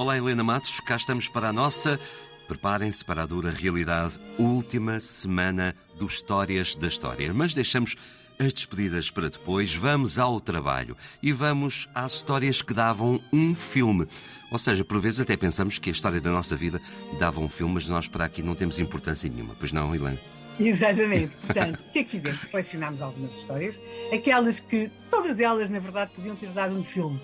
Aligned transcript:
Olá, 0.00 0.16
Helena 0.16 0.42
Matos, 0.42 0.80
cá 0.80 0.96
estamos 0.96 1.28
para 1.28 1.50
a 1.50 1.52
nossa. 1.52 2.00
Preparem-se 2.48 3.04
para 3.04 3.24
a 3.24 3.26
dura 3.26 3.50
realidade, 3.50 4.18
última 4.38 4.98
semana 4.98 5.76
do 5.94 6.06
Histórias 6.06 6.74
da 6.74 6.88
História. 6.88 7.34
Mas 7.34 7.52
deixamos 7.52 7.96
as 8.40 8.54
despedidas 8.54 9.10
para 9.10 9.28
depois, 9.28 9.74
vamos 9.74 10.18
ao 10.18 10.40
trabalho 10.40 10.96
e 11.22 11.30
vamos 11.30 11.86
às 11.94 12.14
histórias 12.14 12.62
que 12.62 12.72
davam 12.72 13.20
um 13.30 13.54
filme. 13.54 14.08
Ou 14.50 14.58
seja, 14.58 14.82
por 14.82 14.98
vezes 14.98 15.20
até 15.20 15.36
pensamos 15.36 15.78
que 15.78 15.90
a 15.90 15.92
história 15.92 16.20
da 16.20 16.30
nossa 16.30 16.56
vida 16.56 16.80
dava 17.18 17.38
um 17.40 17.48
filme, 17.48 17.74
mas 17.74 17.88
nós 17.88 18.08
para 18.08 18.24
aqui 18.24 18.42
não 18.42 18.54
temos 18.54 18.78
importância 18.78 19.28
nenhuma. 19.28 19.54
Pois 19.58 19.72
não, 19.72 19.94
Helena? 19.94 20.18
Exatamente. 20.58 21.36
Portanto, 21.44 21.80
o 21.80 21.92
que 21.92 21.98
é 21.98 22.04
que 22.04 22.10
fizemos? 22.10 22.48
Selecionámos 22.48 23.02
algumas 23.02 23.38
histórias, 23.38 23.78
aquelas 24.10 24.58
que, 24.58 24.90
todas 25.10 25.38
elas, 25.38 25.68
na 25.68 25.78
verdade, 25.78 26.10
podiam 26.16 26.34
ter 26.34 26.48
dado 26.48 26.74
um 26.74 26.82
filme 26.82 27.20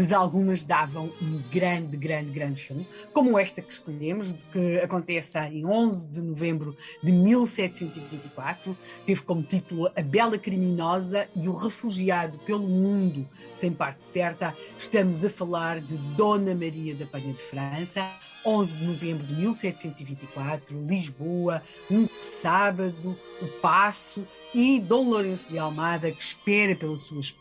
mas 0.00 0.14
algumas 0.14 0.64
davam 0.64 1.12
um 1.20 1.42
grande, 1.50 1.94
grande, 1.94 2.30
grande 2.30 2.62
filme, 2.62 2.88
como 3.12 3.38
esta 3.38 3.60
que 3.60 3.70
escolhemos, 3.70 4.32
de 4.32 4.46
que 4.46 4.78
acontece 4.78 5.38
em 5.40 5.66
11 5.66 6.08
de 6.08 6.22
novembro 6.22 6.74
de 7.02 7.12
1724. 7.12 8.74
Teve 9.04 9.20
como 9.20 9.42
título 9.42 9.92
A 9.94 10.00
Bela 10.00 10.38
Criminosa 10.38 11.28
e 11.36 11.46
o 11.46 11.52
Refugiado 11.52 12.38
pelo 12.38 12.66
Mundo 12.66 13.28
Sem 13.52 13.74
Parte 13.74 14.02
Certa. 14.02 14.56
Estamos 14.74 15.22
a 15.22 15.28
falar 15.28 15.82
de 15.82 15.98
Dona 16.16 16.54
Maria 16.54 16.94
da 16.94 17.04
Penha 17.04 17.34
de 17.34 17.42
França, 17.42 18.10
11 18.46 18.76
de 18.76 18.84
novembro 18.86 19.26
de 19.26 19.34
1724, 19.34 20.82
Lisboa, 20.86 21.62
um 21.90 22.08
sábado, 22.18 23.14
o 23.42 23.46
Passo 23.60 24.26
e 24.54 24.80
Dom 24.80 25.10
Lourenço 25.10 25.46
de 25.46 25.58
Almada, 25.58 26.10
que 26.10 26.22
espera 26.22 26.74
pela 26.74 26.96
sua 26.96 27.20
esposa 27.20 27.39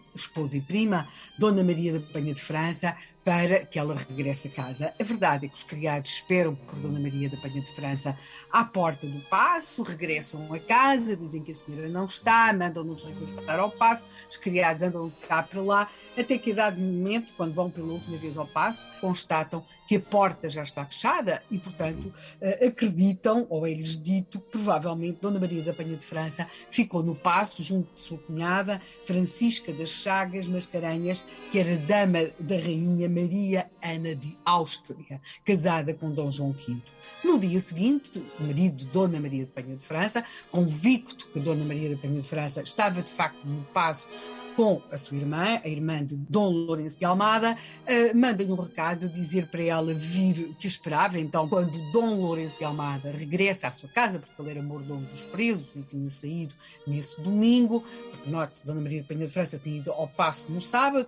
e 0.57 0.61
prima, 0.61 1.07
Dona 1.37 1.63
Maria 1.63 1.93
da 1.93 1.99
Penha 1.99 2.33
de 2.33 2.41
França, 2.41 2.95
para 3.29 3.63
que 3.63 3.77
ela 3.77 3.93
regresse 3.93 4.47
a 4.47 4.51
casa. 4.51 4.91
A 4.99 5.03
verdade 5.03 5.45
é 5.45 5.49
que 5.49 5.53
os 5.53 5.61
criados 5.61 6.13
esperam 6.13 6.55
por 6.55 6.79
Dona 6.79 6.99
Maria 6.99 7.29
da 7.29 7.37
Penha 7.37 7.61
de 7.61 7.71
França 7.73 8.17
à 8.51 8.63
porta 8.63 9.05
do 9.05 9.19
passo, 9.29 9.83
regressam 9.83 10.51
a 10.51 10.59
casa, 10.59 11.15
dizem 11.15 11.43
que 11.43 11.51
a 11.51 11.55
senhora 11.55 11.87
não 11.89 12.05
está, 12.05 12.51
mandam-nos 12.51 13.03
regressar 13.03 13.59
ao 13.59 13.69
passo, 13.69 14.07
os 14.27 14.37
criados 14.37 14.81
andam 14.81 15.09
de 15.09 15.27
cá 15.27 15.43
para 15.43 15.61
lá, 15.61 15.91
até 16.17 16.39
que 16.39 16.51
a 16.53 16.55
dado 16.55 16.81
momento, 16.81 17.31
quando 17.37 17.53
vão 17.53 17.69
pela 17.69 17.93
última 17.93 18.17
vez 18.17 18.35
ao 18.35 18.47
passo, 18.47 18.87
constatam 18.99 19.63
que 19.87 19.97
a 19.97 19.99
porta 19.99 20.49
já 20.49 20.63
está 20.63 20.83
fechada 20.83 21.43
e, 21.51 21.59
portanto, 21.59 22.11
eh, 22.41 22.65
acreditam, 22.65 23.45
ou 23.49 23.65
é-lhes 23.65 24.01
dito, 24.01 24.39
que 24.39 24.49
provavelmente 24.49 25.19
Dona 25.21 25.39
Maria 25.39 25.61
da 25.61 25.73
Penha 25.73 25.95
de 25.95 26.05
França 26.05 26.47
ficou 26.69 27.03
no 27.03 27.15
passo 27.15 27.63
junto 27.63 27.93
de 27.93 27.99
sua 27.99 28.17
cunhada, 28.17 28.81
Francisca 29.05 29.71
das 29.71 29.89
Chagas 29.89 30.47
Mascarenhas, 30.47 31.23
que 31.51 31.59
era 31.59 31.77
dama 31.77 32.31
da 32.39 32.55
rainha 32.55 33.07
Maria 33.21 33.69
Ana 33.81 34.15
de 34.15 34.37
Áustria, 34.45 35.21
casada 35.45 35.93
com 35.93 36.11
Dom 36.11 36.31
João 36.31 36.51
V. 36.51 36.77
No 37.23 37.37
dia 37.37 37.59
seguinte, 37.59 38.23
o 38.39 38.43
marido 38.43 38.77
de 38.77 38.85
Dona 38.85 39.19
Maria 39.19 39.45
de 39.45 39.51
Penha 39.51 39.75
de 39.75 39.83
França, 39.83 40.23
convicto 40.51 41.27
que 41.27 41.39
Dona 41.39 41.63
Maria 41.63 41.89
de 41.89 41.95
Penha 41.95 42.19
de 42.19 42.27
França 42.27 42.61
estava 42.61 43.01
de 43.01 43.11
facto 43.11 43.45
no 43.45 43.63
passo 43.73 44.07
com 44.55 44.81
a 44.91 44.97
sua 44.97 45.15
irmã, 45.15 45.61
a 45.63 45.67
irmã 45.69 46.03
de 46.03 46.17
Dom 46.17 46.49
Lourenço 46.49 46.99
de 46.99 47.05
Almada, 47.05 47.53
uh, 47.55 48.17
manda-lhe 48.17 48.51
um 48.51 48.55
recado, 48.55 49.07
dizer 49.07 49.47
para 49.47 49.63
ela 49.63 49.93
vir 49.93 50.53
que 50.59 50.67
esperava. 50.67 51.17
Então, 51.17 51.47
quando 51.47 51.71
Dom 51.93 52.15
Lourenço 52.15 52.57
de 52.57 52.65
Almada 52.65 53.09
regressa 53.09 53.67
à 53.67 53.71
sua 53.71 53.87
casa, 53.87 54.19
porque 54.19 54.41
ele 54.41 54.51
era 54.51 54.61
mordomo 54.61 55.05
dos 55.05 55.23
presos 55.23 55.75
e 55.77 55.83
tinha 55.83 56.09
saído 56.09 56.53
nesse 56.85 57.21
domingo, 57.21 57.85
porque 58.11 58.29
note, 58.29 58.65
Dona 58.65 58.81
Maria 58.81 59.01
de 59.01 59.07
Penha 59.07 59.25
de 59.25 59.31
França 59.31 59.57
tinha 59.57 59.77
ido 59.77 59.93
ao 59.93 60.09
passo 60.09 60.51
no 60.51 60.61
sábado, 60.61 61.07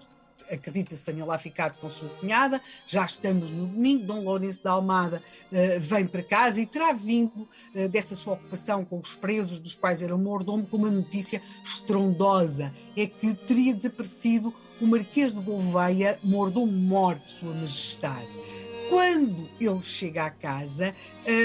acredita-se 0.50 1.04
tenha 1.04 1.26
lá 1.26 1.38
ficado 1.38 1.78
com 1.78 1.90
sua 1.90 2.10
cunhada, 2.10 2.62
já 2.86 3.06
estamos 3.06 3.52
no 3.52 3.68
domingo, 3.68 4.06
Dom 4.06 4.24
Lourenço 4.24 4.64
da 4.64 4.72
Almada 4.72 5.22
uh, 5.52 5.80
vem 5.80 6.06
para 6.06 6.24
casa 6.24 6.60
e 6.60 6.66
terá 6.66 6.94
vindo 6.94 7.48
uh, 7.76 7.90
dessa 7.90 8.16
sua 8.16 8.34
ocupação 8.34 8.84
com 8.86 9.00
os 9.00 9.16
presos, 9.16 9.60
dos 9.60 9.76
quais 9.76 10.02
era 10.02 10.16
mordomo, 10.18 10.66
com 10.66 10.78
uma 10.78 10.92
notícia 10.92 11.42
estrondosa, 11.64 12.74
é 12.96 13.08
que 13.08 13.34
teria 13.36 13.74
desaparecido 13.74 14.54
o 14.80 14.88
Marquês 14.88 15.34
de 15.34 15.42
Gouveia, 15.42 16.20
mordomo 16.24 16.72
morto 16.72 17.26
de 17.26 17.32
sua 17.32 17.54
majestade. 17.54 18.28
Quando 18.90 19.50
ele 19.60 19.82
chega 19.82 20.26
à 20.26 20.30
casa, 20.30 20.94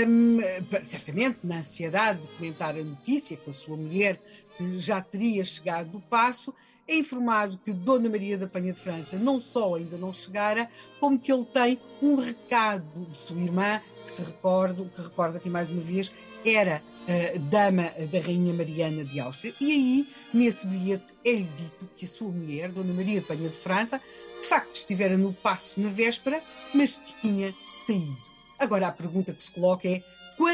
um, 0.08 0.38
certamente 0.82 1.38
na 1.44 1.58
ansiedade 1.58 2.22
de 2.22 2.28
comentar 2.30 2.74
a 2.74 2.82
notícia 2.82 3.36
com 3.36 3.50
a 3.50 3.54
sua 3.54 3.76
mulher, 3.76 4.20
que 4.56 4.78
já 4.80 5.00
teria 5.00 5.44
chegado 5.44 5.90
do 5.90 6.00
passo, 6.00 6.52
é 6.88 6.96
informado 6.96 7.58
que 7.58 7.72
Dona 7.72 8.08
Maria 8.08 8.38
da 8.38 8.46
Penha 8.46 8.72
de 8.72 8.80
França 8.80 9.18
não 9.18 9.40
só 9.40 9.74
ainda 9.74 9.96
não 9.96 10.12
chegara, 10.12 10.70
como 11.00 11.18
que 11.18 11.32
ele 11.32 11.44
tem 11.44 11.78
um 12.00 12.16
recado 12.16 13.06
de 13.06 13.16
sua 13.16 13.40
irmã, 13.40 13.80
que 14.04 14.12
se 14.12 14.22
recorda, 14.22 14.84
que 14.84 15.02
recorda 15.02 15.38
aqui 15.38 15.50
mais 15.50 15.70
uma 15.70 15.82
vez, 15.82 16.12
era 16.44 16.80
uh, 17.02 17.38
dama 17.40 17.92
da 18.10 18.20
Rainha 18.20 18.54
Mariana 18.54 19.04
de 19.04 19.18
Áustria. 19.18 19.52
E 19.60 19.72
aí, 19.72 20.08
nesse 20.32 20.66
bilhete, 20.66 21.14
é-lhe 21.24 21.44
dito 21.44 21.88
que 21.96 22.04
a 22.04 22.08
sua 22.08 22.30
mulher, 22.30 22.70
Dona 22.70 22.94
Maria 22.94 23.20
de 23.20 23.26
Penha 23.26 23.48
de 23.48 23.56
França, 23.56 24.00
de 24.40 24.46
facto 24.46 24.76
estivera 24.76 25.18
no 25.18 25.32
passo 25.32 25.80
na 25.80 25.88
véspera, 25.88 26.42
mas 26.72 26.98
tinha 27.20 27.52
saído. 27.84 28.16
Agora 28.58 28.86
a 28.86 28.92
pergunta 28.92 29.32
que 29.32 29.42
se 29.42 29.52
coloca 29.52 29.88
é 29.88 30.02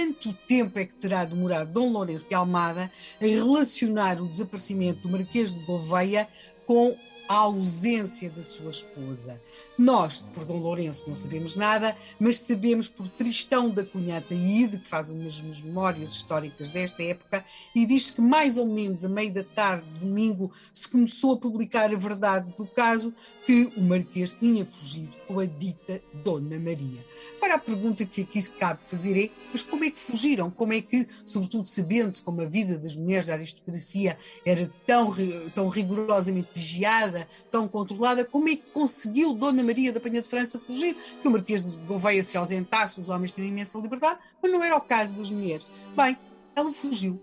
quanto 0.03 0.33
tempo 0.33 0.81
é 0.81 0.85
que 0.85 0.95
terá 0.95 1.25
demorado 1.25 1.73
Dom 1.73 1.93
Lourenço 1.93 2.29
de 2.29 2.35
Almada 2.35 2.91
a 3.21 3.25
relacionar 3.25 4.21
o 4.21 4.27
desaparecimento 4.27 5.03
do 5.03 5.09
Marquês 5.09 5.53
de 5.53 5.61
Gouveia 5.65 6.27
com 6.67 6.97
a 7.29 7.35
ausência 7.35 8.29
da 8.31 8.43
sua 8.43 8.71
esposa. 8.71 9.41
Nós, 9.79 10.25
por 10.35 10.45
Dom 10.45 10.59
Lourenço, 10.59 11.09
não 11.09 11.15
sabemos 11.15 11.57
nada, 11.57 11.97
mas 12.19 12.39
sabemos 12.41 12.89
por 12.89 13.09
Tristão 13.09 13.71
da 13.71 13.85
Cunhata 13.85 14.35
Ide, 14.35 14.79
que 14.79 14.89
faz 14.89 15.11
umas 15.11 15.41
memórias 15.41 16.13
históricas 16.13 16.69
desta 16.69 17.03
época, 17.03 17.45
e 17.75 17.87
diz 17.87 18.11
que 18.11 18.21
mais 18.21 18.59
ou 18.59 18.67
menos 18.67 19.05
a 19.05 19.09
meio 19.09 19.33
da 19.33 19.45
tarde, 19.45 19.87
domingo, 19.99 20.53
se 20.75 20.89
começou 20.89 21.35
a 21.35 21.39
publicar 21.39 21.93
a 21.93 21.97
verdade 21.97 22.53
do 22.57 22.67
caso 22.67 23.15
que 23.47 23.73
o 23.77 23.81
Marquês 23.81 24.33
tinha 24.35 24.65
fugido 24.65 25.13
com 25.27 25.41
a 25.41 25.47
dita 25.47 26.01
Dona 26.13 26.59
Maria. 26.59 27.05
Para 27.41 27.55
a 27.55 27.59
pergunta 27.59 28.05
que 28.05 28.23
aqui 28.23 28.41
se 28.41 28.53
cabe 28.53 28.83
fazer 28.85 29.19
é: 29.19 29.31
mas 29.53 29.63
como 29.63 29.85
é 29.85 29.91
que 29.91 29.99
fugiram? 29.99 30.51
Como 30.51 30.73
é 30.73 30.81
que, 30.81 31.07
sobretudo 31.25 31.67
sabendo-se 31.67 32.23
como 32.23 32.41
a 32.41 32.47
vida 32.47 32.79
das 32.79 32.95
mulheres 32.95 33.27
da 33.27 33.35
aristocracia 33.35 34.19
era 34.45 34.71
tão, 34.87 35.13
tão 35.55 35.69
rigorosamente 35.69 36.51
vigiada, 36.55 37.12
tão 37.51 37.69
controlada, 37.69 38.25
como 38.25 38.49
é 38.49 38.57
que 38.57 38.63
conseguiu 38.73 39.35
Dona 39.35 39.63
Maria 39.63 39.93
da 39.93 40.01
Penha 40.01 40.23
de 40.23 40.29
França 40.29 40.59
fugir? 40.59 40.97
Que 41.21 41.29
o 41.29 41.31
Marquês 41.31 41.65
de 41.65 41.77
Gouveia 41.79 42.23
se 42.23 42.37
ausentasse, 42.37 43.01
os 43.01 43.09
homens 43.09 43.33
tinham 43.33 43.49
imensa 43.49 43.79
liberdade, 43.79 44.21
mas 44.43 44.53
não 44.53 44.63
era 44.63 44.77
o 44.77 44.81
caso 44.81 45.15
das 45.15 45.31
mulheres. 45.31 45.67
Bem, 45.97 46.19
ela 46.55 46.73
fugiu 46.73 47.21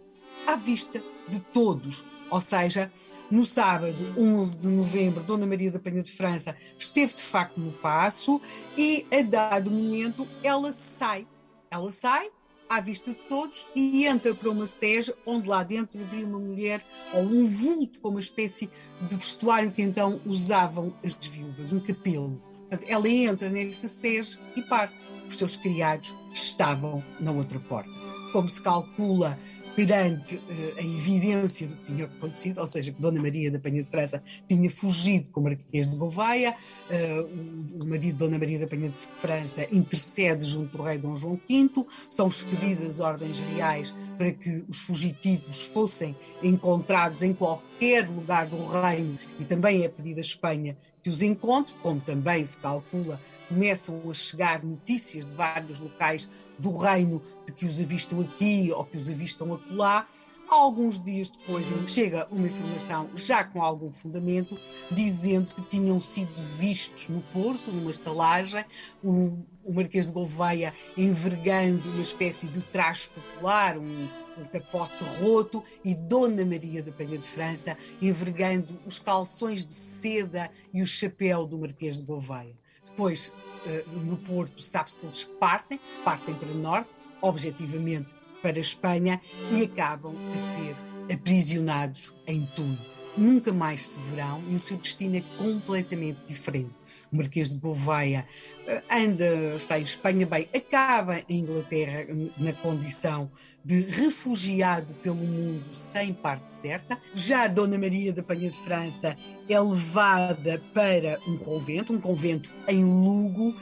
à 0.48 0.56
vista 0.56 1.04
de 1.28 1.40
todos, 1.42 2.06
ou 2.30 2.42
seja, 2.42 2.92
no 3.30 3.46
sábado, 3.46 4.16
11 4.18 4.60
de 4.60 4.68
novembro, 4.68 5.24
Dona 5.24 5.46
Maria 5.46 5.72
da 5.72 5.78
Penha 5.78 6.02
de 6.02 6.12
França 6.12 6.56
esteve 6.76 7.14
de 7.14 7.22
facto 7.22 7.60
no 7.60 7.72
passo 7.72 8.42
e, 8.76 9.06
a 9.12 9.22
dado 9.22 9.70
momento, 9.70 10.28
ela 10.44 10.74
sai. 10.74 11.28
Ela 11.70 11.92
sai 11.92 12.32
à 12.70 12.80
vista 12.80 13.12
de 13.12 13.18
todos 13.28 13.68
e 13.76 14.06
entra 14.06 14.34
para 14.36 14.50
uma 14.50 14.68
sege 14.68 15.14
onde 15.26 15.50
lá 15.50 15.64
dentro 15.64 16.00
havia 16.00 16.26
uma 16.26 16.40
mulher 16.40 16.86
ou 17.14 17.24
um 17.24 17.44
vulto 17.44 18.00
com 18.00 18.10
uma 18.10 18.20
espécie 18.20 18.70
de 19.02 19.16
vestuário 19.16 19.72
que 19.72 19.82
então 19.82 20.22
usavam 20.26 20.94
as 21.04 21.16
viúvas, 21.16 21.74
um 21.74 21.80
capelo. 21.80 22.42
Portanto, 22.70 22.86
ela 22.88 23.10
entra 23.10 23.50
nessa 23.50 23.88
sege 23.88 24.38
e 24.56 24.62
parte. 24.62 25.04
Os 25.28 25.36
seus 25.36 25.56
criados 25.56 26.16
estavam 26.34 27.04
na 27.20 27.32
outra 27.32 27.60
porta. 27.60 27.92
Como 28.32 28.48
se 28.48 28.62
calcula 28.62 29.38
perante 29.86 30.36
uh, 30.36 30.42
a 30.78 30.82
evidência 30.82 31.66
do 31.66 31.76
que 31.76 31.86
tinha 31.86 32.04
acontecido, 32.04 32.60
ou 32.60 32.68
seja, 32.68 32.92
que 32.92 33.02
Dona 33.02 33.22
Maria 33.22 33.50
da 33.50 33.60
Penha 33.60 33.82
de 33.82 33.90
França 33.90 34.22
tinha 34.46 34.70
fugido 34.70 35.30
com 35.30 35.40
o 35.40 35.44
Marquês 35.46 35.90
de 35.90 35.96
Gouveia, 35.96 36.54
uh, 36.90 37.82
o, 37.82 37.88
marido 37.88 38.08
de 38.08 38.14
Dona 38.14 38.38
Maria 38.38 38.60
da 38.60 38.68
Penha 38.68 38.90
de 38.90 39.00
França 39.00 39.66
intercede 39.72 40.46
junto 40.46 40.78
do 40.78 40.84
rei 40.84 40.98
Dom 40.98 41.16
João 41.16 41.40
V, 41.50 41.86
são 42.10 42.28
expedidas 42.28 43.00
ordens 43.00 43.40
reais 43.40 43.94
para 44.18 44.34
que 44.34 44.66
os 44.68 44.80
fugitivos 44.80 45.64
fossem 45.68 46.14
encontrados 46.44 47.24
em 47.24 47.34
qualquer 47.34 48.10
lugar 48.10 48.48
do 48.48 48.62
reino 48.66 49.18
e 49.40 49.46
também 49.46 49.86
é 49.86 49.88
pedido 49.88 50.18
à 50.18 50.22
Espanha 50.22 50.78
que 51.02 51.10
os 51.10 51.22
encontre, 51.22 51.74
como 51.82 52.02
também 52.02 52.44
se 52.44 52.58
calcula, 52.58 53.18
começam 53.48 54.10
a 54.10 54.14
chegar 54.14 54.62
notícias 54.64 55.26
de 55.26 55.34
vários 55.34 55.80
locais 55.80 56.30
do 56.60 56.76
reino 56.76 57.22
de 57.46 57.54
que 57.54 57.66
os 57.66 57.80
avistam 57.80 58.22
aqui 58.22 58.72
ou 58.72 58.86
que 58.86 58.98
os 58.98 59.10
avistam 59.10 59.54
acolá. 59.54 60.08
Alguns 60.50 61.02
dias 61.02 61.30
depois 61.30 61.68
chega 61.88 62.28
uma 62.32 62.48
informação 62.48 63.10
já 63.16 63.44
com 63.44 63.62
algum 63.62 63.92
fundamento, 63.92 64.58
dizendo 64.92 65.54
que 65.54 65.62
tinham 65.62 66.02
sido 66.02 66.34
vistos 66.58 67.08
no 67.08 67.22
Porto, 67.22 67.72
numa 67.72 67.92
estalagem, 67.92 68.66
o, 69.04 69.38
o 69.64 69.74
Marquês 69.74 70.08
de 70.08 70.14
Gouveia 70.14 70.74
envergando 70.98 71.92
uma 71.92 72.02
espécie 72.02 72.48
de 72.48 72.64
traje 72.64 73.10
popular, 73.10 73.78
um, 73.78 74.10
um 74.40 74.46
capote 74.46 75.04
roto, 75.22 75.64
e 75.84 75.94
Dona 75.94 76.46
Maria 76.46 76.82
da 76.82 76.92
Penha 76.92 77.18
de 77.18 77.28
França 77.28 77.78
envergando 78.02 78.80
os 78.86 79.00
calções 79.00 79.66
de 79.66 79.74
seda 79.74 80.50
e 80.74 80.82
o 80.82 80.88
chapéu 80.88 81.46
do 81.46 81.58
Marquês 81.58 81.98
de 81.98 82.06
Gouveia. 82.06 82.56
Depois, 82.84 83.34
eh, 83.66 83.84
no 83.88 84.18
Porto, 84.18 84.62
sabe-se 84.62 84.98
que 84.98 85.06
eles 85.06 85.24
partem, 85.40 85.80
partem 86.04 86.36
para 86.36 86.50
o 86.50 86.56
norte, 86.56 86.90
objetivamente 87.22 88.14
para 88.42 88.58
a 88.58 88.62
Espanha, 88.62 89.22
e 89.52 89.64
acabam 89.64 90.16
a 90.34 90.38
ser 90.38 90.76
aprisionados 91.12 92.16
em 92.26 92.46
Tui. 92.46 92.99
Nunca 93.20 93.52
mais 93.52 93.82
se 93.82 94.00
verão 94.00 94.42
e 94.50 94.56
o 94.56 94.60
seu 94.60 94.78
destino 94.78 95.18
é 95.18 95.24
completamente 95.38 96.22
diferente. 96.26 96.72
O 97.12 97.18
Marquês 97.18 97.50
de 97.50 97.58
Gouveia 97.58 98.26
eh, 98.66 98.82
anda, 98.90 99.56
está 99.58 99.78
em 99.78 99.84
Espanha, 99.84 100.26
bem, 100.26 100.48
acaba 100.56 101.22
em 101.28 101.40
Inglaterra 101.40 102.08
na 102.38 102.54
condição 102.54 103.30
de 103.64 103.82
refugiado 103.82 104.94
pelo 105.04 105.18
mundo 105.18 105.76
sem 105.76 106.14
parte 106.14 106.54
certa. 106.54 106.98
Já 107.14 107.46
Dona 107.48 107.78
Maria 107.78 108.14
da 108.14 108.24
Penha 108.24 108.50
de 108.50 108.58
França 108.58 109.18
é 109.50 109.60
levada 109.60 110.62
para 110.74 111.20
um 111.28 111.38
convento, 111.38 111.92
um 111.92 112.00
convento 112.00 112.50
em 112.70 112.86
Lugo, 112.86 113.54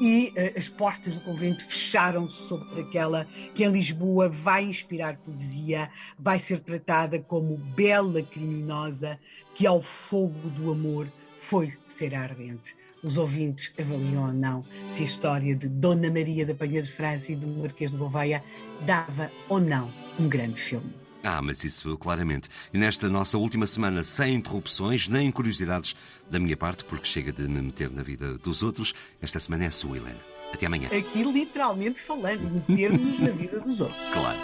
e 0.00 0.32
uh, 0.36 0.58
as 0.58 0.68
portas 0.68 1.16
do 1.16 1.20
convento 1.22 1.64
fecharam-se 1.64 2.42
sobre 2.48 2.80
aquela 2.80 3.26
que 3.54 3.64
em 3.64 3.70
Lisboa 3.70 4.28
vai 4.28 4.64
inspirar 4.64 5.16
poesia, 5.18 5.90
vai 6.18 6.38
ser 6.38 6.60
tratada 6.60 7.18
como 7.18 7.56
bela 7.56 8.22
criminosa 8.22 9.18
que 9.54 9.66
ao 9.66 9.80
fogo 9.80 10.48
do 10.50 10.70
amor 10.70 11.06
foi 11.36 11.72
ser 11.86 12.14
ardente. 12.14 12.76
Os 13.02 13.18
ouvintes 13.18 13.74
avaliam 13.78 14.26
ou 14.26 14.32
não 14.32 14.64
se 14.86 15.02
a 15.02 15.06
história 15.06 15.54
de 15.54 15.68
Dona 15.68 16.10
Maria 16.10 16.44
da 16.44 16.54
Penha 16.54 16.82
de 16.82 16.90
França 16.90 17.32
e 17.32 17.36
do 17.36 17.46
Marquês 17.46 17.92
de 17.92 17.96
Gouveia 17.96 18.42
dava 18.84 19.30
ou 19.48 19.60
não 19.60 19.92
um 20.18 20.28
grande 20.28 20.60
filme. 20.60 21.05
Ah, 21.28 21.42
mas 21.42 21.64
isso 21.64 21.98
claramente. 21.98 22.48
E 22.72 22.78
nesta 22.78 23.08
nossa 23.08 23.36
última 23.36 23.66
semana, 23.66 24.04
sem 24.04 24.36
interrupções 24.36 25.08
nem 25.08 25.32
curiosidades 25.32 25.96
da 26.30 26.38
minha 26.38 26.56
parte, 26.56 26.84
porque 26.84 27.04
chega 27.04 27.32
de 27.32 27.48
me 27.48 27.60
meter 27.60 27.90
na 27.90 28.04
vida 28.04 28.38
dos 28.38 28.62
outros, 28.62 28.94
esta 29.20 29.40
semana 29.40 29.64
é 29.64 29.70
sua, 29.70 29.96
Helena. 29.96 30.20
Até 30.54 30.66
amanhã. 30.66 30.86
Aqui 30.86 31.24
literalmente 31.24 32.00
falando, 32.00 32.62
meter-nos 32.68 33.18
na 33.18 33.30
vida 33.32 33.58
dos 33.58 33.80
outros. 33.80 34.00
Claro. 34.12 34.38